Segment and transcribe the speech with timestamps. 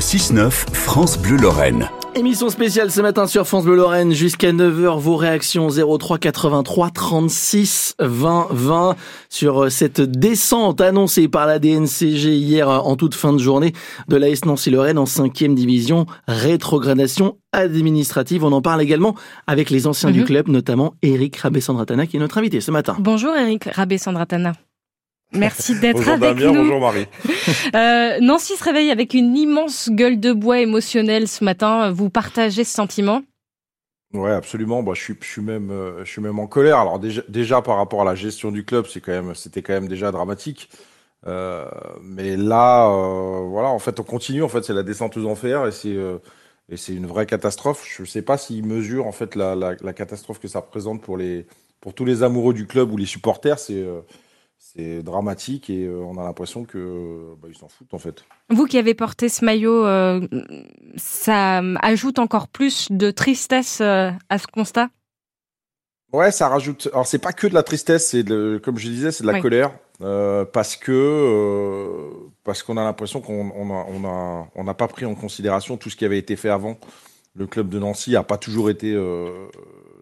[0.00, 1.90] 6-9, France Bleu Lorraine.
[2.14, 4.98] Émission spéciale ce matin sur France Bleu Lorraine jusqu'à 9h.
[4.98, 8.96] Vos réactions 03 83 36 20 20
[9.28, 13.72] sur cette descente annoncée par la DNCG hier en toute fin de journée
[14.08, 16.06] de l'AS Nancy Lorraine en cinquième division.
[16.26, 18.42] Rétrogradation administrative.
[18.42, 19.14] On en parle également
[19.46, 20.26] avec les anciens du Mhm.
[20.26, 22.96] club, notamment Eric Rabé-Sandratana qui est notre invité ce matin.
[22.98, 24.54] Bonjour Eric Rabé-Sandratana.
[25.32, 26.54] Merci d'être avec Damien, nous.
[26.62, 27.06] bonjour Marie.
[27.74, 31.90] Euh, Nancy se réveille avec une immense gueule de bois émotionnelle ce matin.
[31.92, 33.22] Vous partagez ce sentiment?
[34.12, 34.82] Ouais, absolument.
[34.82, 36.78] Bah, je suis, je suis même, euh, je suis même en colère.
[36.78, 39.72] Alors déjà, déjà par rapport à la gestion du club, c'est quand même, c'était quand
[39.72, 40.68] même déjà dramatique.
[41.26, 41.66] Euh,
[42.02, 42.88] mais là,
[43.44, 44.42] voilà, en fait, on continue.
[44.42, 45.96] En fait, c'est la descente aux enfers et c'est,
[46.68, 47.86] et c'est une vraie catastrophe.
[47.96, 51.16] Je sais pas s'ils mesurent en fait la, la, la catastrophe que ça représente pour
[51.16, 51.46] les,
[51.80, 53.58] pour tous les amoureux du club ou les supporters.
[53.60, 53.84] C'est,
[54.62, 58.24] c'est dramatique et euh, on a l'impression que, bah, ils s'en foutent en fait.
[58.50, 60.20] Vous qui avez porté ce maillot, euh,
[60.96, 64.90] ça ajoute encore plus de tristesse euh, à ce constat?
[66.12, 66.88] Ouais, ça rajoute.
[66.92, 68.24] Alors c'est pas que de la tristesse, c'est
[68.62, 69.40] comme je disais, c'est de la Oui.
[69.40, 72.10] colère euh, parce que euh,
[72.44, 75.76] parce qu'on a l'impression qu'on on a on a on n'a pas pris en considération
[75.76, 76.78] tout ce qui avait été fait avant.
[77.36, 79.46] Le club de Nancy a pas toujours été euh,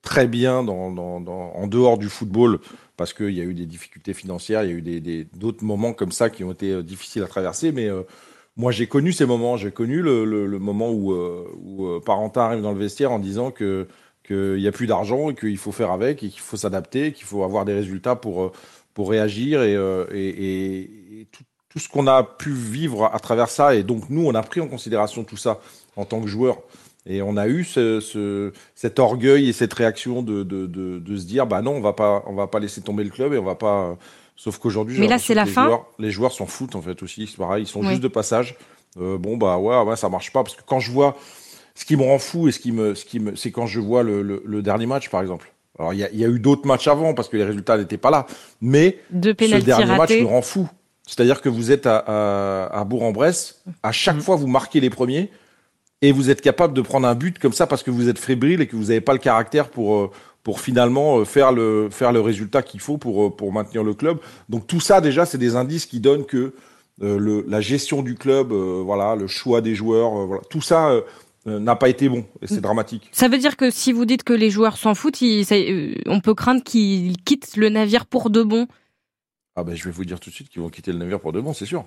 [0.00, 2.60] très bien dans, dans, dans- en dehors du football
[3.00, 6.12] parce qu'il y a eu des difficultés financières, il y a eu d'autres moments comme
[6.12, 8.02] ça qui ont été euh, difficiles à traverser, mais euh,
[8.58, 9.56] moi, j'ai connu ces moments.
[9.56, 13.52] J'ai connu le, moment où, euh, où euh, Parentin arrive dans le vestiaire en disant
[13.52, 13.86] qu'il
[14.30, 17.64] n'y a plus d'argent et qu'il faut faire avec qu'il faut s'adapter, qu'il faut avoir
[17.64, 18.52] des résultats pour,
[18.98, 20.86] réagir et
[21.32, 23.74] tout, tout ce qu'on a pu vivre à travers ça.
[23.74, 25.58] Et donc, nous, on a pris en considération tout ça
[25.96, 26.58] en tant que joueur.
[27.06, 31.16] Et on a eu ce, ce- cet orgueil et cette réaction de, de, de, de
[31.16, 33.38] se dire, bah non, on va pas, on va pas laisser tomber le club et
[33.38, 33.96] on va pas.
[34.36, 37.02] Sauf qu'aujourd'hui, Mais là, c'est la les fin joueurs- Les joueurs s'en foutent en fait
[37.02, 37.26] aussi.
[37.26, 37.88] C'est pareil, ils sont Oui.
[37.88, 38.56] juste de passage.
[39.00, 41.16] Euh, bon bah ouais, ouais, ça marche pas parce que quand je vois
[41.74, 43.80] ce qui me rend fou et ce qui me, ce qui me, c'est quand je
[43.80, 45.52] vois le, le, le dernier match par exemple.
[45.78, 47.78] Alors il y a, il y a eu d'autres matchs avant parce que les résultats
[47.78, 48.26] n'étaient pas là,
[48.60, 50.68] mais Deux ce dernier match me rend fou.
[51.06, 54.22] C'est-à-dire que vous êtes à, à, à Bourg-en-Bresse, à chaque Mhm.
[54.22, 55.30] fois vous marquez les premiers
[56.02, 58.60] et vous êtes capable de prendre un but comme ça parce que vous êtes fébrile
[58.60, 60.10] et que vous n'avez pas le caractère pour euh,
[60.42, 63.94] pour finalement euh, faire le faire le résultat qu'il faut pour euh, pour maintenir le
[63.94, 64.18] club.
[64.48, 66.54] Donc tout ça déjà c'est des indices qui donnent que
[67.02, 70.60] euh, le, la gestion du club, euh, voilà, le choix des joueurs, euh, voilà, tout
[70.60, 70.92] ça
[71.46, 73.08] n'a pas été bon et c'est dramatique.
[73.12, 75.56] Ça veut dire que si vous dites que les joueurs s'en foutent, ils- ça-
[76.06, 78.66] on peut craindre qu'ils quittent le navire pour de bon.
[79.56, 81.32] Ah ben je vais vous dire tout de suite qu'ils vont quitter le navire pour
[81.32, 81.84] de bon, c'est sûr.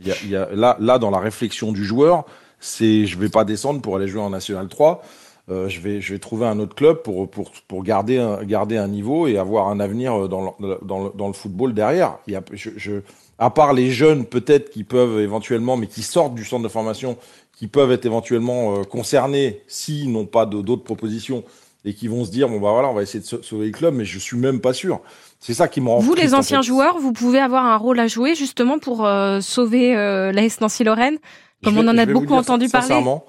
[0.00, 2.24] Il y a, il y a, là, là, dans la réflexion du joueur,
[2.60, 5.02] c'est je vais pas descendre pour aller jouer en National 3.
[5.50, 8.76] Euh, je vais je vais trouver un autre club pour pour pour garder un, garder
[8.76, 12.18] un niveau et avoir un avenir dans le, dans le, dans le football derrière.
[12.28, 12.92] Il y a, je, je,
[13.38, 17.16] à part les jeunes peut-être qui peuvent éventuellement, mais qui sortent du centre de formation,
[17.56, 21.42] qui peuvent être éventuellement euh, concernés s'ils n'ont pas d'autres propositions
[21.86, 23.72] et qui vont se dire bon bah voilà on va essayer de sau- sauver le
[23.72, 25.00] club, mais je suis même pas sûr.
[25.40, 26.68] C'est ça qui me rend Vous, les en anciens fait.
[26.68, 31.16] joueurs, vous pouvez avoir un rôle à jouer justement pour euh, sauver euh, l'AS Nancy-Lorraine
[31.64, 32.86] Comme on en a beaucoup entendu parler.
[32.88, 33.24] Sincèrement,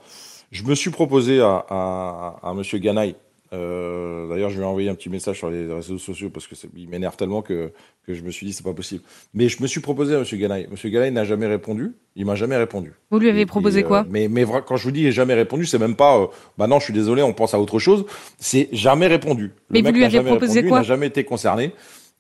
[0.51, 3.15] je me suis proposé à, à, à Monsieur Ganaï.
[3.53, 6.55] Euh, D'ailleurs, je lui ai envoyé un petit message sur les réseaux sociaux parce que
[6.77, 7.73] il m'énerve tellement que,
[8.07, 9.03] que je me suis dit c'est pas possible.
[9.33, 10.67] Mais je me suis proposé à Monsieur Ganaï.
[10.71, 11.91] Monsieur Ganaï n'a jamais répondu.
[12.15, 12.93] Il m'a jamais répondu.
[13.09, 15.33] Vous lui avez Et- proposé et, quoi euh, Mais mais quand je vous dis jamais
[15.33, 16.17] répondu, c'est même pas.
[16.17, 16.27] euh,
[16.57, 18.05] bah non, je suis désolé, on pense à autre chose.
[18.39, 19.51] C'est jamais répondu.
[19.69, 21.73] Le Mais vous lui avez proposé répondu, il quoi n'a jamais été concerné.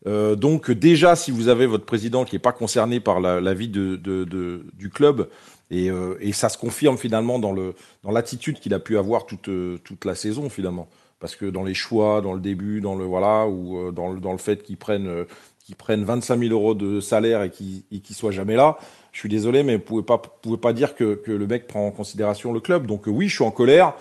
[0.07, 3.69] Euh, donc déjà, si vous avez votre président qui est pas concerné par la, vie
[3.69, 5.27] du club,
[5.71, 7.53] et, euh, et ça se confirme finalement dans
[8.11, 10.89] l'attitude qu'il a pu avoir toute euh, toute la saison finalement,
[11.19, 14.63] parce que dans les choix, dans le début, dans le voilà, ou dans le fait
[14.63, 15.23] qu'ils prennent euh,
[15.63, 18.77] qu'ils prennent 25 000 euros de salaire et qu'ils et qu'ils soient jamais là.
[19.13, 21.91] Je suis désolé, mais vous pouvez pas pouvez pas dire que, le mec prend en
[21.91, 22.85] considération le club.
[22.85, 23.93] Donc oui, je suis en colère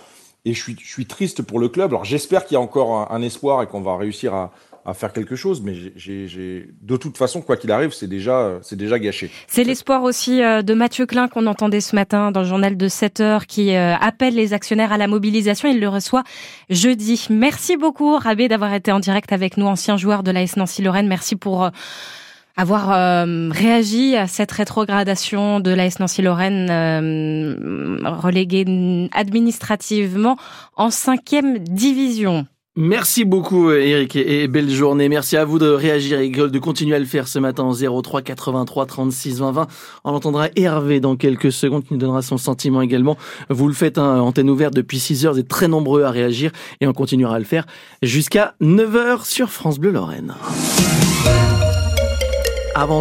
[0.45, 1.93] et je suis triste pour le club.
[1.93, 4.53] Alors j'espère qu'il y a encore un espoir et qu'on va réussir à
[4.85, 8.77] à faire quelque chose, mais j'ai- de toute façon, quoi qu'il arrive, c'est déjà, c'est
[8.77, 9.31] déjà gâché.
[9.47, 12.89] C'est l'espoir aussi euh, de Mathieu Klein qu'on entendait ce matin dans le journal de
[12.89, 15.69] 7 heures qui euh, appelle les actionnaires à la mobilisation.
[15.69, 16.25] Il le reçoit
[16.71, 17.27] jeudi.
[17.31, 21.09] Merci beaucoup Rabé d'avoir été en direct avec nous, ancien joueur de l'AS Nancy-Lorraine.
[21.09, 21.71] Merci pour euh,
[22.57, 22.89] avoir
[23.53, 26.69] réagi à cette rétrogradation de l'AS Nancy-Lorraine
[28.05, 30.37] reléguée administrativement
[30.77, 32.47] en cinquième division.
[32.77, 35.09] Merci beaucoup Eric et belle journée.
[35.09, 38.23] Merci à vous de réagir et de continuer à le faire ce matin en 03
[38.23, 39.67] 83 36 20 20.
[40.05, 43.19] On entendra Hervé dans quelques secondes qui nous donnera son sentiment également.
[43.49, 46.53] Vous le faites, hein, antenne ouverte depuis 6 heures, vous êtes très nombreux à réagir
[46.81, 47.67] et on continuera à le faire
[48.03, 50.37] jusqu'à 9 heures sur France Bleu Lorraine.